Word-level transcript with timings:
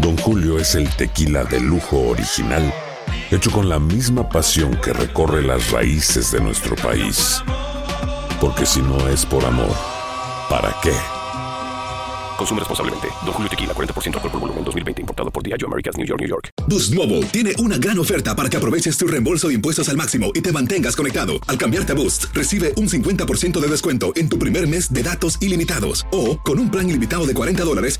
Don 0.00 0.16
Julio 0.16 0.58
es 0.58 0.74
el 0.76 0.88
tequila 0.96 1.44
de 1.44 1.60
lujo 1.60 2.08
original, 2.08 2.72
hecho 3.30 3.50
con 3.50 3.68
la 3.68 3.78
misma 3.78 4.28
pasión 4.30 4.74
que 4.82 4.94
recorre 4.94 5.42
las 5.42 5.70
raíces 5.72 6.32
de 6.32 6.40
nuestro 6.40 6.74
país. 6.76 7.42
Porque 8.40 8.64
si 8.64 8.80
no 8.80 9.08
es 9.08 9.26
por 9.26 9.44
amor, 9.44 9.76
¿para 10.48 10.74
qué? 10.82 10.94
Consume 12.40 12.60
responsablemente. 12.60 13.08
Don 13.26 13.34
Julio 13.34 13.50
Tequila, 13.50 13.74
40% 13.74 14.14
alcohol 14.14 14.30
por 14.30 14.40
volumen, 14.40 14.64
2020. 14.64 15.02
Importado 15.02 15.30
por 15.30 15.42
Diageo 15.42 15.68
Americas, 15.68 15.98
New 15.98 16.06
York, 16.06 16.20
New 16.20 16.28
York. 16.28 16.48
Boost 16.68 16.94
Mobile 16.94 17.26
tiene 17.26 17.52
una 17.58 17.76
gran 17.76 17.98
oferta 17.98 18.34
para 18.34 18.48
que 18.48 18.56
aproveches 18.56 18.96
tu 18.96 19.06
reembolso 19.06 19.48
de 19.48 19.54
impuestos 19.54 19.90
al 19.90 19.98
máximo 19.98 20.30
y 20.34 20.40
te 20.40 20.50
mantengas 20.50 20.96
conectado. 20.96 21.34
Al 21.48 21.58
cambiarte 21.58 21.92
a 21.92 21.96
Boost, 21.96 22.32
recibe 22.32 22.72
un 22.76 22.88
50% 22.88 23.60
de 23.60 23.68
descuento 23.68 24.12
en 24.16 24.30
tu 24.30 24.38
primer 24.38 24.66
mes 24.66 24.90
de 24.90 25.02
datos 25.02 25.36
ilimitados. 25.42 26.06
O, 26.12 26.38
con 26.40 26.58
un 26.58 26.70
plan 26.70 26.88
ilimitado 26.88 27.26
de 27.26 27.34
40 27.34 27.62
dólares, 27.62 27.99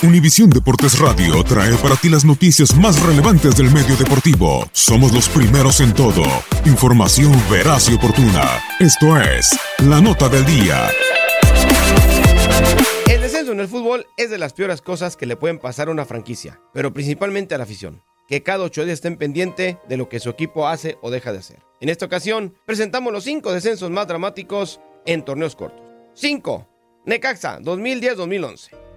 Univisión 0.00 0.48
Deportes 0.48 0.96
Radio 1.00 1.42
trae 1.42 1.74
para 1.78 1.96
ti 1.96 2.08
las 2.08 2.24
noticias 2.24 2.72
más 2.76 3.02
relevantes 3.02 3.56
del 3.56 3.68
medio 3.72 3.96
deportivo. 3.96 4.64
Somos 4.70 5.12
los 5.12 5.28
primeros 5.28 5.80
en 5.80 5.92
todo. 5.92 6.22
Información 6.66 7.32
veraz 7.50 7.90
y 7.90 7.94
oportuna. 7.94 8.62
Esto 8.78 9.20
es 9.20 9.58
La 9.78 10.00
Nota 10.00 10.28
del 10.28 10.46
Día. 10.46 10.88
El 13.10 13.20
descenso 13.22 13.50
en 13.50 13.58
el 13.58 13.66
fútbol 13.66 14.06
es 14.16 14.30
de 14.30 14.38
las 14.38 14.52
peores 14.52 14.82
cosas 14.82 15.16
que 15.16 15.26
le 15.26 15.34
pueden 15.34 15.58
pasar 15.58 15.88
a 15.88 15.90
una 15.90 16.04
franquicia, 16.04 16.60
pero 16.72 16.92
principalmente 16.92 17.56
a 17.56 17.58
la 17.58 17.64
afición. 17.64 18.04
Que 18.28 18.44
cada 18.44 18.62
ocho 18.62 18.84
días 18.84 18.98
estén 18.98 19.16
pendiente 19.16 19.80
de 19.88 19.96
lo 19.96 20.08
que 20.08 20.20
su 20.20 20.30
equipo 20.30 20.68
hace 20.68 20.96
o 21.02 21.10
deja 21.10 21.32
de 21.32 21.38
hacer. 21.38 21.58
En 21.80 21.88
esta 21.88 22.06
ocasión, 22.06 22.54
presentamos 22.66 23.12
los 23.12 23.24
cinco 23.24 23.52
descensos 23.52 23.90
más 23.90 24.06
dramáticos 24.06 24.80
en 25.06 25.24
torneos 25.24 25.56
cortos. 25.56 25.82
5. 26.14 26.68
Necaxa, 27.04 27.58
2010-2011. 27.58 28.87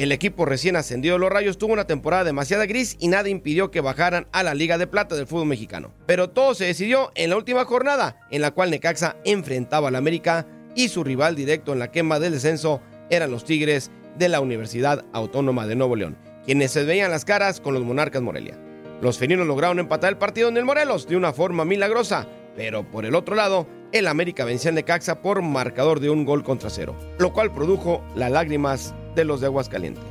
El 0.00 0.12
equipo 0.12 0.46
recién 0.46 0.76
ascendido 0.76 1.16
de 1.16 1.18
los 1.18 1.28
Rayos 1.28 1.58
tuvo 1.58 1.74
una 1.74 1.86
temporada 1.86 2.24
demasiado 2.24 2.66
gris 2.66 2.96
y 2.98 3.08
nada 3.08 3.28
impidió 3.28 3.70
que 3.70 3.82
bajaran 3.82 4.28
a 4.32 4.42
la 4.42 4.54
Liga 4.54 4.78
de 4.78 4.86
Plata 4.86 5.14
del 5.14 5.26
fútbol 5.26 5.48
mexicano. 5.48 5.92
Pero 6.06 6.30
todo 6.30 6.54
se 6.54 6.64
decidió 6.64 7.12
en 7.16 7.28
la 7.28 7.36
última 7.36 7.66
jornada, 7.66 8.18
en 8.30 8.40
la 8.40 8.52
cual 8.52 8.70
Necaxa 8.70 9.16
enfrentaba 9.26 9.88
al 9.88 9.96
América 9.96 10.46
y 10.74 10.88
su 10.88 11.04
rival 11.04 11.36
directo 11.36 11.74
en 11.74 11.80
la 11.80 11.90
quema 11.90 12.18
del 12.18 12.32
descenso 12.32 12.80
eran 13.10 13.30
los 13.30 13.44
Tigres 13.44 13.90
de 14.16 14.30
la 14.30 14.40
Universidad 14.40 15.04
Autónoma 15.12 15.66
de 15.66 15.76
Nuevo 15.76 15.96
León, 15.96 16.16
quienes 16.46 16.70
se 16.70 16.84
veían 16.84 17.10
las 17.10 17.26
caras 17.26 17.60
con 17.60 17.74
los 17.74 17.84
Monarcas 17.84 18.22
Morelia. 18.22 18.58
Los 19.02 19.18
felinos 19.18 19.46
lograron 19.46 19.80
empatar 19.80 20.08
el 20.08 20.16
partido 20.16 20.48
en 20.48 20.56
el 20.56 20.64
Morelos 20.64 21.08
de 21.08 21.18
una 21.18 21.34
forma 21.34 21.66
milagrosa, 21.66 22.26
pero 22.56 22.90
por 22.90 23.04
el 23.04 23.14
otro 23.14 23.36
lado, 23.36 23.66
el 23.92 24.06
América 24.06 24.46
venció 24.46 24.70
al 24.70 24.76
Necaxa 24.76 25.20
por 25.20 25.42
marcador 25.42 26.00
de 26.00 26.08
un 26.08 26.24
gol 26.24 26.42
contra 26.42 26.70
cero, 26.70 26.96
lo 27.18 27.34
cual 27.34 27.52
produjo 27.52 28.02
las 28.14 28.30
lágrimas 28.30 28.94
de 29.14 29.24
los 29.24 29.40
de 29.40 29.46
Aguascalientes. 29.46 30.04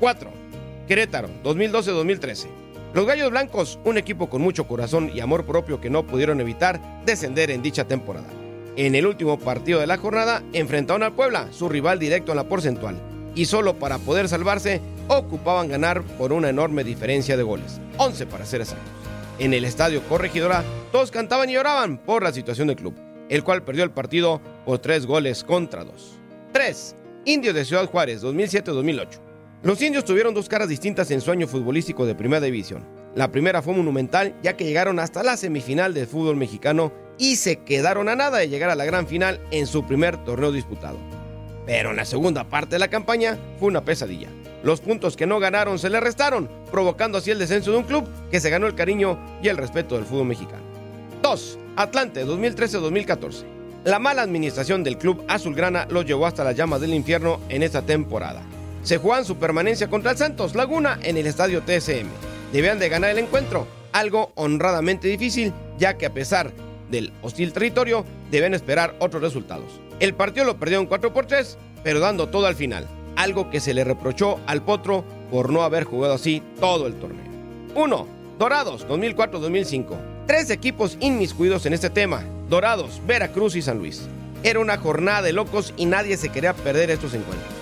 4. 0.00 0.30
Querétaro, 0.86 1.28
2012-2013. 1.42 2.46
Los 2.94 3.06
Gallos 3.06 3.30
Blancos, 3.30 3.78
un 3.84 3.98
equipo 3.98 4.30
con 4.30 4.40
mucho 4.40 4.66
corazón 4.66 5.10
y 5.14 5.20
amor 5.20 5.44
propio 5.44 5.80
que 5.80 5.90
no 5.90 6.06
pudieron 6.06 6.40
evitar 6.40 6.80
descender 7.04 7.50
en 7.50 7.62
dicha 7.62 7.84
temporada. 7.84 8.28
En 8.76 8.94
el 8.94 9.06
último 9.06 9.38
partido 9.38 9.80
de 9.80 9.86
la 9.86 9.96
jornada 9.96 10.42
enfrentaron 10.52 11.02
al 11.02 11.12
Puebla, 11.12 11.48
su 11.50 11.68
rival 11.68 11.98
directo 11.98 12.32
en 12.32 12.36
la 12.36 12.48
porcentual, 12.48 12.96
y 13.34 13.46
solo 13.46 13.78
para 13.78 13.98
poder 13.98 14.28
salvarse 14.28 14.80
ocupaban 15.08 15.68
ganar 15.68 16.02
por 16.02 16.32
una 16.32 16.48
enorme 16.48 16.84
diferencia 16.84 17.36
de 17.36 17.42
goles, 17.42 17.80
11 17.98 18.26
para 18.26 18.46
ser 18.46 18.62
exactos. 18.62 18.88
En 19.38 19.52
el 19.52 19.64
estadio 19.64 20.02
Corregidora, 20.08 20.64
todos 20.92 21.10
cantaban 21.10 21.50
y 21.50 21.54
lloraban 21.54 21.98
por 21.98 22.22
la 22.22 22.32
situación 22.32 22.68
del 22.68 22.76
club, 22.76 22.94
el 23.28 23.44
cual 23.44 23.62
perdió 23.62 23.84
el 23.84 23.90
partido 23.90 24.40
por 24.64 24.78
3 24.78 25.04
goles 25.04 25.44
contra 25.44 25.84
2. 25.84 26.18
3. 26.52 26.96
Indios 27.26 27.56
de 27.56 27.64
Ciudad 27.64 27.90
Juárez, 27.90 28.22
2007-2008. 28.22 29.08
Los 29.64 29.82
indios 29.82 30.04
tuvieron 30.04 30.32
dos 30.32 30.48
caras 30.48 30.68
distintas 30.68 31.10
en 31.10 31.20
su 31.20 31.32
año 31.32 31.48
futbolístico 31.48 32.06
de 32.06 32.14
primera 32.14 32.40
división. 32.46 32.86
La 33.16 33.32
primera 33.32 33.62
fue 33.62 33.74
monumental, 33.74 34.36
ya 34.44 34.56
que 34.56 34.64
llegaron 34.64 35.00
hasta 35.00 35.24
la 35.24 35.36
semifinal 35.36 35.92
del 35.92 36.06
fútbol 36.06 36.36
mexicano 36.36 36.92
y 37.18 37.34
se 37.34 37.56
quedaron 37.64 38.08
a 38.08 38.14
nada 38.14 38.38
de 38.38 38.48
llegar 38.48 38.70
a 38.70 38.76
la 38.76 38.84
gran 38.84 39.08
final 39.08 39.40
en 39.50 39.66
su 39.66 39.84
primer 39.84 40.22
torneo 40.22 40.52
disputado. 40.52 40.98
Pero 41.66 41.90
en 41.90 41.96
la 41.96 42.04
segunda 42.04 42.44
parte 42.44 42.76
de 42.76 42.78
la 42.78 42.86
campaña 42.86 43.36
fue 43.58 43.66
una 43.66 43.84
pesadilla. 43.84 44.28
Los 44.62 44.80
puntos 44.80 45.16
que 45.16 45.26
no 45.26 45.40
ganaron 45.40 45.80
se 45.80 45.90
le 45.90 45.98
restaron, 45.98 46.48
provocando 46.70 47.18
así 47.18 47.32
el 47.32 47.40
descenso 47.40 47.72
de 47.72 47.78
un 47.78 47.84
club 47.84 48.06
que 48.30 48.38
se 48.38 48.50
ganó 48.50 48.68
el 48.68 48.76
cariño 48.76 49.18
y 49.42 49.48
el 49.48 49.56
respeto 49.56 49.96
del 49.96 50.04
fútbol 50.04 50.28
mexicano. 50.28 50.62
2. 51.22 51.58
Atlante 51.74 52.24
2013-2014. 52.24 53.55
La 53.86 54.00
mala 54.00 54.22
administración 54.22 54.82
del 54.82 54.98
club 54.98 55.22
azulgrana 55.28 55.86
los 55.88 56.04
llevó 56.04 56.26
hasta 56.26 56.42
las 56.42 56.56
llamas 56.56 56.80
del 56.80 56.92
infierno 56.92 57.38
en 57.48 57.62
esta 57.62 57.82
temporada. 57.82 58.42
Se 58.82 58.98
juegan 58.98 59.24
su 59.24 59.36
permanencia 59.36 59.88
contra 59.88 60.10
el 60.10 60.16
Santos 60.16 60.56
Laguna 60.56 60.98
en 61.04 61.16
el 61.16 61.28
estadio 61.28 61.62
TSM. 61.62 62.08
Debían 62.52 62.80
de 62.80 62.88
ganar 62.88 63.10
el 63.10 63.18
encuentro, 63.18 63.68
algo 63.92 64.32
honradamente 64.34 65.06
difícil, 65.06 65.52
ya 65.78 65.96
que 65.96 66.04
a 66.04 66.12
pesar 66.12 66.50
del 66.90 67.12
hostil 67.22 67.52
territorio, 67.52 68.04
deben 68.28 68.54
esperar 68.54 68.96
otros 68.98 69.22
resultados. 69.22 69.80
El 70.00 70.14
partido 70.14 70.44
lo 70.44 70.56
perdieron 70.56 70.86
4 70.86 71.12
por 71.12 71.26
3, 71.26 71.56
pero 71.84 72.00
dando 72.00 72.28
todo 72.28 72.46
al 72.46 72.56
final, 72.56 72.88
algo 73.14 73.50
que 73.50 73.60
se 73.60 73.72
le 73.72 73.84
reprochó 73.84 74.40
al 74.48 74.62
Potro 74.62 75.04
por 75.30 75.52
no 75.52 75.62
haber 75.62 75.84
jugado 75.84 76.14
así 76.14 76.42
todo 76.58 76.88
el 76.88 76.94
torneo. 76.94 77.30
1. 77.76 78.06
Dorados 78.36 78.84
2004-2005. 78.88 79.96
Tres 80.26 80.50
equipos 80.50 80.96
inmiscuidos 80.98 81.66
en 81.66 81.72
este 81.72 81.88
tema, 81.88 82.24
Dorados, 82.48 83.00
Veracruz 83.06 83.56
y 83.56 83.62
San 83.62 83.78
Luis. 83.78 84.02
Era 84.42 84.60
una 84.60 84.78
jornada 84.78 85.22
de 85.22 85.32
locos 85.32 85.74
y 85.76 85.86
nadie 85.86 86.16
se 86.16 86.28
quería 86.28 86.54
perder 86.54 86.90
estos 86.90 87.14
encuentros. 87.14 87.52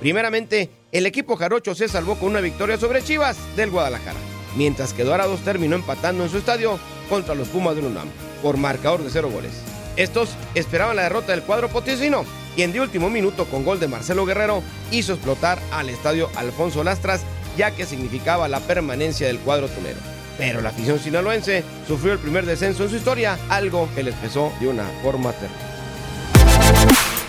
Primeramente, 0.00 0.70
el 0.92 1.06
equipo 1.06 1.36
jarocho 1.36 1.74
se 1.74 1.88
salvó 1.88 2.16
con 2.16 2.28
una 2.30 2.40
victoria 2.40 2.76
sobre 2.76 3.02
Chivas 3.02 3.38
del 3.56 3.70
Guadalajara, 3.70 4.18
mientras 4.56 4.92
que 4.92 5.04
Dorados 5.04 5.40
terminó 5.40 5.76
empatando 5.76 6.24
en 6.24 6.30
su 6.30 6.36
estadio 6.36 6.78
contra 7.08 7.34
los 7.34 7.48
Pumas 7.48 7.74
de 7.76 7.86
UNAM 7.86 8.08
por 8.42 8.58
marcador 8.58 9.02
de 9.02 9.10
cero 9.10 9.30
goles. 9.32 9.52
Estos 9.96 10.30
esperaban 10.54 10.96
la 10.96 11.04
derrota 11.04 11.32
del 11.32 11.42
cuadro 11.42 11.68
potosino, 11.68 12.24
quien 12.54 12.72
de 12.72 12.80
último 12.80 13.08
minuto 13.08 13.46
con 13.46 13.64
gol 13.64 13.80
de 13.80 13.88
Marcelo 13.88 14.26
Guerrero 14.26 14.62
hizo 14.90 15.14
explotar 15.14 15.58
al 15.72 15.88
estadio 15.88 16.28
Alfonso 16.36 16.84
Lastras, 16.84 17.22
ya 17.56 17.70
que 17.70 17.86
significaba 17.86 18.48
la 18.48 18.60
permanencia 18.60 19.26
del 19.26 19.38
cuadro 19.38 19.68
tunero. 19.68 20.13
Pero 20.38 20.60
la 20.60 20.70
afición 20.70 20.98
sinaloense 20.98 21.64
sufrió 21.86 22.12
el 22.12 22.18
primer 22.18 22.46
descenso 22.46 22.84
en 22.84 22.90
su 22.90 22.96
historia, 22.96 23.38
algo 23.48 23.88
que 23.94 24.02
les 24.02 24.14
pesó 24.16 24.52
de 24.60 24.68
una 24.68 24.84
forma 25.02 25.32
terrible. 25.32 25.74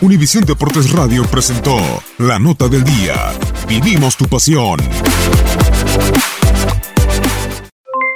Univisión 0.01 0.43
Deportes 0.43 0.91
Radio 0.91 1.23
presentó 1.23 1.77
La 2.17 2.37
Nota 2.37 2.67
del 2.67 2.83
Día. 2.83 3.31
Vivimos 3.67 4.17
tu 4.17 4.25
pasión. 4.25 4.79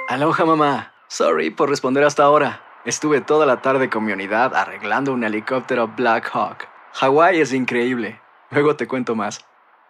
Aloha 0.07 0.45
mamá. 0.45 0.93
Sorry 1.07 1.49
por 1.49 1.69
responder 1.69 2.03
hasta 2.03 2.23
ahora. 2.23 2.61
Estuve 2.85 3.21
toda 3.21 3.45
la 3.45 3.61
tarde 3.61 3.89
con 3.89 4.05
mi 4.05 4.11
unidad 4.11 4.55
arreglando 4.55 5.13
un 5.13 5.23
helicóptero 5.23 5.87
Black 5.95 6.29
Hawk. 6.33 6.67
Hawái 6.93 7.39
es 7.39 7.53
increíble. 7.53 8.19
Luego 8.51 8.75
te 8.75 8.87
cuento 8.87 9.15
más. 9.15 9.39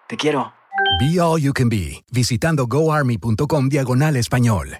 Te 0.08 0.18
quiero. 0.18 0.54
Be 1.00 1.20
All 1.20 1.42
You 1.42 1.54
Can 1.54 1.70
Be, 1.70 2.04
visitando 2.12 2.68
goarmy.com 2.68 3.70
diagonal 3.70 4.16
español. 4.16 4.80